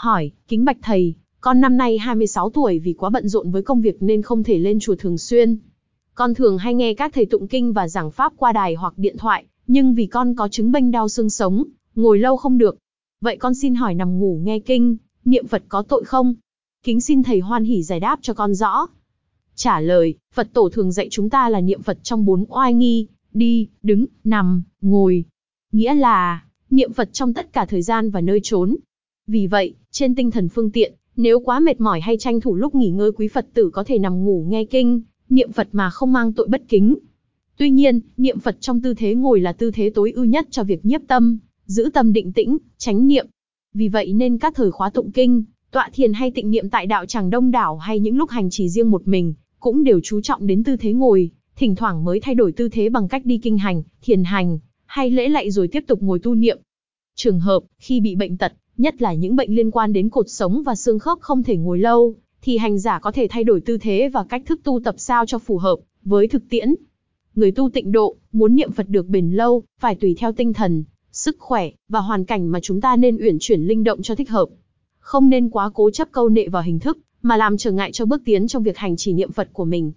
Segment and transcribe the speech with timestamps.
[0.00, 3.80] hỏi, kính bạch thầy, con năm nay 26 tuổi vì quá bận rộn với công
[3.80, 5.58] việc nên không thể lên chùa thường xuyên.
[6.14, 9.16] Con thường hay nghe các thầy tụng kinh và giảng pháp qua đài hoặc điện
[9.18, 12.78] thoại, nhưng vì con có chứng bệnh đau xương sống, ngồi lâu không được.
[13.20, 16.34] Vậy con xin hỏi nằm ngủ nghe kinh, niệm Phật có tội không?
[16.84, 18.86] Kính xin thầy hoan hỉ giải đáp cho con rõ.
[19.54, 23.06] Trả lời, Phật tổ thường dạy chúng ta là niệm Phật trong bốn oai nghi,
[23.32, 25.24] đi, đứng, nằm, ngồi.
[25.72, 28.76] Nghĩa là, niệm Phật trong tất cả thời gian và nơi trốn.
[29.30, 32.74] Vì vậy, trên tinh thần phương tiện, nếu quá mệt mỏi hay tranh thủ lúc
[32.74, 36.12] nghỉ ngơi quý Phật tử có thể nằm ngủ nghe kinh, niệm Phật mà không
[36.12, 36.96] mang tội bất kính.
[37.56, 40.64] Tuy nhiên, niệm Phật trong tư thế ngồi là tư thế tối ưu nhất cho
[40.64, 43.26] việc nhiếp tâm, giữ tâm định tĩnh, tránh niệm.
[43.74, 47.06] Vì vậy nên các thời khóa tụng kinh, tọa thiền hay tịnh niệm tại đạo
[47.06, 50.46] tràng đông đảo hay những lúc hành trì riêng một mình, cũng đều chú trọng
[50.46, 53.58] đến tư thế ngồi, thỉnh thoảng mới thay đổi tư thế bằng cách đi kinh
[53.58, 56.58] hành, thiền hành, hay lễ lạy rồi tiếp tục ngồi tu niệm.
[57.16, 60.62] Trường hợp, khi bị bệnh tật, nhất là những bệnh liên quan đến cột sống
[60.66, 63.78] và xương khớp không thể ngồi lâu, thì hành giả có thể thay đổi tư
[63.78, 66.74] thế và cách thức tu tập sao cho phù hợp với thực tiễn.
[67.34, 70.84] Người tu tịnh độ, muốn niệm Phật được bền lâu, phải tùy theo tinh thần,
[71.12, 74.30] sức khỏe và hoàn cảnh mà chúng ta nên uyển chuyển linh động cho thích
[74.30, 74.46] hợp.
[74.98, 78.04] Không nên quá cố chấp câu nệ vào hình thức, mà làm trở ngại cho
[78.04, 79.92] bước tiến trong việc hành trì niệm Phật của mình.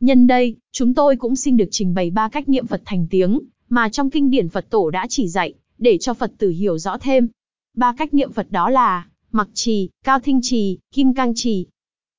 [0.00, 3.40] Nhân đây, chúng tôi cũng xin được trình bày ba cách niệm Phật thành tiếng,
[3.68, 6.98] mà trong kinh điển Phật tổ đã chỉ dạy, để cho Phật tử hiểu rõ
[6.98, 7.28] thêm.
[7.76, 11.66] Ba cách niệm Phật đó là, mặc trì, cao thinh trì, kim cang trì.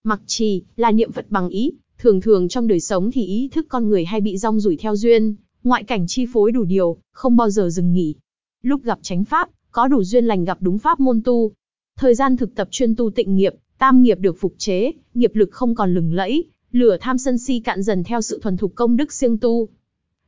[0.03, 3.65] Mặc trì, là niệm Phật bằng ý, thường thường trong đời sống thì ý thức
[3.69, 7.37] con người hay bị rong rủi theo duyên, ngoại cảnh chi phối đủ điều, không
[7.37, 8.15] bao giờ dừng nghỉ.
[8.61, 11.51] Lúc gặp chánh pháp, có đủ duyên lành gặp đúng pháp môn tu.
[11.97, 15.49] Thời gian thực tập chuyên tu tịnh nghiệp, tam nghiệp được phục chế, nghiệp lực
[15.51, 18.97] không còn lừng lẫy, lửa tham sân si cạn dần theo sự thuần thục công
[18.97, 19.69] đức siêng tu.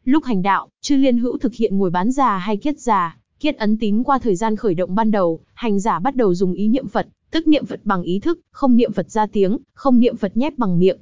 [0.06, 3.58] Lúc hành đạo, chư liên hữu thực hiện ngồi bán già hay kiết già, kiết
[3.58, 6.68] ấn tín qua thời gian khởi động ban đầu, hành giả bắt đầu dùng ý
[6.68, 10.18] niệm Phật, tức niệm Phật bằng ý thức, không niệm Phật ra tiếng, không niệm
[10.18, 10.98] Phật nhép bằng miệng.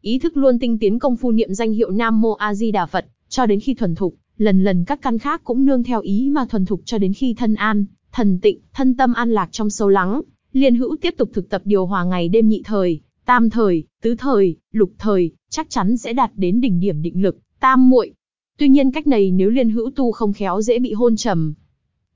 [0.00, 2.86] Ý thức luôn tinh tiến công phu niệm danh hiệu Nam Mô A Di Đà
[2.86, 6.30] Phật, cho đến khi thuần thục, lần lần các căn khác cũng nương theo ý
[6.30, 9.70] mà thuần thục cho đến khi thân an, thần tịnh, thân tâm an lạc trong
[9.70, 10.20] sâu lắng.
[10.52, 14.14] Liên hữu tiếp tục thực tập điều hòa ngày đêm nhị thời, tam thời, tứ
[14.18, 18.12] thời, lục thời, chắc chắn sẽ đạt đến đỉnh điểm định lực, tam muội.
[18.58, 21.54] Tuy nhiên cách này nếu liên hữu tu không khéo dễ bị hôn trầm.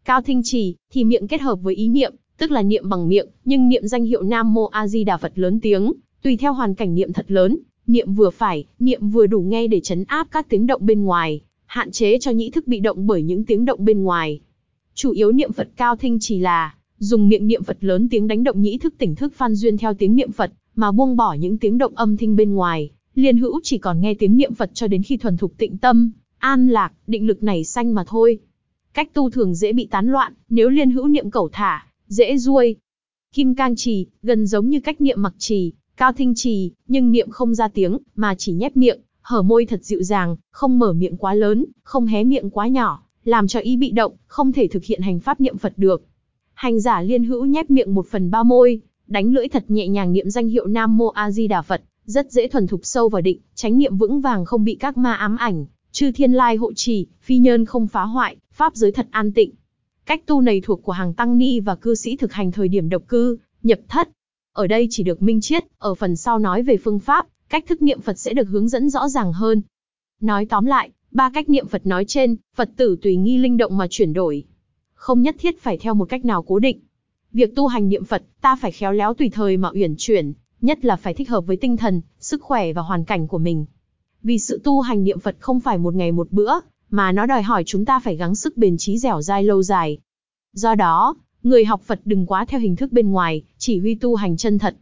[0.09, 3.27] Cao thinh trì, thì miệng kết hợp với ý niệm, tức là niệm bằng miệng,
[3.45, 5.93] nhưng niệm danh hiệu Nam Mô A Di Đà Phật lớn tiếng,
[6.23, 9.81] tùy theo hoàn cảnh niệm thật lớn, niệm vừa phải, niệm vừa đủ nghe để
[9.81, 13.23] chấn áp các tiếng động bên ngoài, hạn chế cho nhĩ thức bị động bởi
[13.23, 14.41] những tiếng động bên ngoài.
[14.95, 18.45] Chủ yếu niệm Phật cao thinh chỉ là dùng miệng niệm Phật lớn tiếng đánh
[18.45, 21.59] động nhĩ thức tỉnh thức phan duyên theo tiếng niệm Phật, mà buông bỏ những
[21.59, 22.91] tiếng động âm thinh bên ngoài.
[23.15, 26.13] Liên hữu chỉ còn nghe tiếng niệm Phật cho đến khi thuần thục tịnh tâm,
[26.39, 28.39] an lạc, định lực này sanh mà thôi.
[28.99, 32.77] Cách tu thường dễ bị tán loạn, nếu liên hữu niệm cẩu thả, dễ ruôi.
[33.35, 37.31] Kim cang trì, gần giống như cách niệm mặc trì, cao thinh trì, nhưng niệm
[37.31, 41.17] không ra tiếng, mà chỉ nhép miệng, hở môi thật dịu dàng, không mở miệng
[41.17, 44.85] quá lớn, không hé miệng quá nhỏ, làm cho ý bị động, không thể thực
[44.85, 46.03] hiện hành pháp niệm Phật được.
[46.55, 50.13] Hành giả liên hữu nhép miệng một phần ba môi, đánh lưỡi thật nhẹ nhàng
[50.13, 53.23] niệm danh hiệu Nam Mô A Di Đà Phật, rất dễ thuần thục sâu vào
[53.23, 56.73] định, tránh niệm vững vàng không bị các ma ám ảnh, chư thiên lai hộ
[56.73, 59.51] trì, phi nhân không phá hoại, pháp giới thật an tịnh.
[60.07, 62.89] Cách tu này thuộc của hàng tăng ni và cư sĩ thực hành thời điểm
[62.89, 64.09] độc cư, nhập thất.
[64.53, 67.83] Ở đây chỉ được minh chiết, ở phần sau nói về phương pháp, cách thức
[67.83, 69.63] niệm Phật sẽ được hướng dẫn rõ ràng hơn.
[70.21, 73.77] Nói tóm lại, ba cách niệm Phật nói trên, Phật tử tùy nghi linh động
[73.77, 74.45] mà chuyển đổi.
[74.95, 76.81] Không nhất thiết phải theo một cách nào cố định.
[77.33, 80.85] Việc tu hành niệm Phật, ta phải khéo léo tùy thời mà uyển chuyển, nhất
[80.85, 83.67] là phải thích hợp với tinh thần, sức khỏe và hoàn cảnh của mình.
[84.23, 86.53] Vì sự tu hành niệm Phật không phải một ngày một bữa,
[86.91, 89.99] mà nó đòi hỏi chúng ta phải gắng sức bền trí dẻo dai lâu dài.
[90.53, 94.15] Do đó, người học Phật đừng quá theo hình thức bên ngoài, chỉ huy tu
[94.15, 94.77] hành chân thật.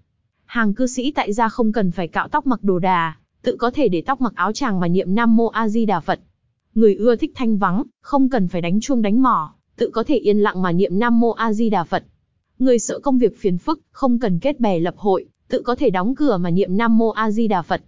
[0.45, 3.71] Hàng cư sĩ tại gia không cần phải cạo tóc mặc đồ đà, tự có
[3.71, 6.21] thể để tóc mặc áo chàng mà niệm Nam Mô A Di Đà Phật.
[6.75, 10.17] Người ưa thích thanh vắng, không cần phải đánh chuông đánh mỏ, tự có thể
[10.17, 12.05] yên lặng mà niệm Nam Mô A Di Đà Phật.
[12.59, 15.91] Người sợ công việc phiền phức, không cần kết bè lập hội, tự có thể
[15.91, 17.83] đóng cửa mà niệm Nam Mô A Di Đà Phật.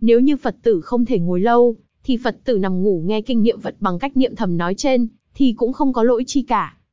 [0.00, 3.42] Nếu như Phật tử không thể ngồi lâu, thì Phật tử nằm ngủ nghe kinh
[3.42, 6.76] niệm Phật bằng cách niệm thầm nói trên, thì cũng không có lỗi chi cả.